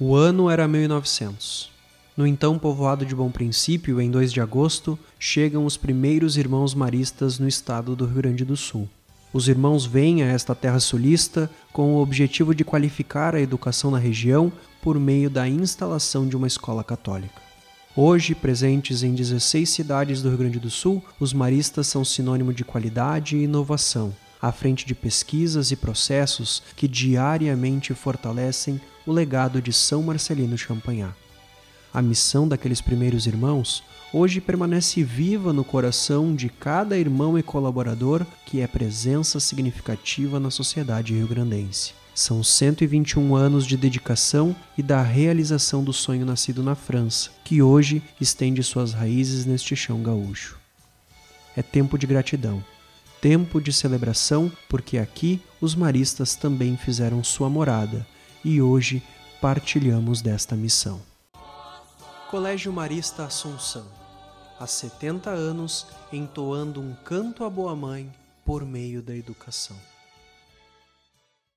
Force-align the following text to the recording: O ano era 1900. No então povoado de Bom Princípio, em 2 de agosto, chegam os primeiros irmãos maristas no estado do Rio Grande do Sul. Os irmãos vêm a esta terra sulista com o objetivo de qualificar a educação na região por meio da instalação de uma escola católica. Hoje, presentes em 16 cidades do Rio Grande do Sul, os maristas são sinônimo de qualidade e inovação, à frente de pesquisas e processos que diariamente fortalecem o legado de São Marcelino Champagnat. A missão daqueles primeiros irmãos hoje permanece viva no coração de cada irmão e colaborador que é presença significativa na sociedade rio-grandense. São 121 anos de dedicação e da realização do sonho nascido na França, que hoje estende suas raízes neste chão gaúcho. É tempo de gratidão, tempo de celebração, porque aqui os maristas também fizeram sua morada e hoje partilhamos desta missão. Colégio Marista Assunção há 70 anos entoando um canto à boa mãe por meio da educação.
O 0.00 0.16
ano 0.16 0.50
era 0.50 0.66
1900. 0.66 1.70
No 2.16 2.26
então 2.26 2.58
povoado 2.58 3.06
de 3.06 3.14
Bom 3.14 3.30
Princípio, 3.30 4.00
em 4.00 4.10
2 4.10 4.32
de 4.32 4.40
agosto, 4.40 4.98
chegam 5.20 5.64
os 5.64 5.76
primeiros 5.76 6.36
irmãos 6.36 6.74
maristas 6.74 7.38
no 7.38 7.46
estado 7.46 7.94
do 7.94 8.04
Rio 8.04 8.16
Grande 8.16 8.44
do 8.44 8.56
Sul. 8.56 8.88
Os 9.32 9.46
irmãos 9.46 9.86
vêm 9.86 10.24
a 10.24 10.26
esta 10.26 10.52
terra 10.52 10.80
sulista 10.80 11.48
com 11.72 11.94
o 11.94 12.02
objetivo 12.02 12.52
de 12.52 12.64
qualificar 12.64 13.36
a 13.36 13.40
educação 13.40 13.88
na 13.88 13.98
região 13.98 14.52
por 14.82 14.98
meio 14.98 15.30
da 15.30 15.48
instalação 15.48 16.26
de 16.26 16.36
uma 16.36 16.48
escola 16.48 16.82
católica. 16.82 17.40
Hoje, 17.96 18.34
presentes 18.34 19.04
em 19.04 19.14
16 19.14 19.68
cidades 19.68 20.20
do 20.20 20.28
Rio 20.28 20.38
Grande 20.38 20.58
do 20.58 20.70
Sul, 20.70 21.00
os 21.20 21.32
maristas 21.32 21.86
são 21.86 22.04
sinônimo 22.04 22.52
de 22.52 22.64
qualidade 22.64 23.36
e 23.36 23.44
inovação, 23.44 24.12
à 24.44 24.52
frente 24.52 24.84
de 24.84 24.94
pesquisas 24.94 25.70
e 25.70 25.76
processos 25.76 26.62
que 26.76 26.86
diariamente 26.86 27.94
fortalecem 27.94 28.78
o 29.06 29.10
legado 29.10 29.62
de 29.62 29.72
São 29.72 30.02
Marcelino 30.02 30.58
Champagnat. 30.58 31.14
A 31.94 32.02
missão 32.02 32.46
daqueles 32.46 32.82
primeiros 32.82 33.26
irmãos 33.26 33.82
hoje 34.12 34.42
permanece 34.42 35.02
viva 35.02 35.50
no 35.50 35.64
coração 35.64 36.34
de 36.34 36.50
cada 36.50 36.98
irmão 36.98 37.38
e 37.38 37.42
colaborador 37.42 38.26
que 38.44 38.60
é 38.60 38.66
presença 38.66 39.40
significativa 39.40 40.38
na 40.38 40.50
sociedade 40.50 41.14
rio-grandense. 41.14 41.94
São 42.14 42.44
121 42.44 43.34
anos 43.34 43.66
de 43.66 43.78
dedicação 43.78 44.54
e 44.76 44.82
da 44.82 45.00
realização 45.00 45.82
do 45.82 45.92
sonho 45.92 46.26
nascido 46.26 46.62
na 46.62 46.74
França, 46.74 47.30
que 47.42 47.62
hoje 47.62 48.02
estende 48.20 48.62
suas 48.62 48.92
raízes 48.92 49.46
neste 49.46 49.74
chão 49.74 50.02
gaúcho. 50.02 50.58
É 51.56 51.62
tempo 51.62 51.96
de 51.96 52.06
gratidão, 52.06 52.62
tempo 53.24 53.58
de 53.58 53.72
celebração, 53.72 54.52
porque 54.68 54.98
aqui 54.98 55.40
os 55.58 55.74
maristas 55.74 56.36
também 56.36 56.76
fizeram 56.76 57.24
sua 57.24 57.48
morada 57.48 58.06
e 58.44 58.60
hoje 58.60 59.02
partilhamos 59.40 60.20
desta 60.20 60.54
missão. 60.54 61.00
Colégio 62.30 62.70
Marista 62.70 63.24
Assunção 63.24 63.86
há 64.60 64.66
70 64.66 65.30
anos 65.30 65.86
entoando 66.12 66.82
um 66.82 66.92
canto 67.02 67.44
à 67.44 67.48
boa 67.48 67.74
mãe 67.74 68.12
por 68.44 68.62
meio 68.62 69.00
da 69.00 69.16
educação. 69.16 69.93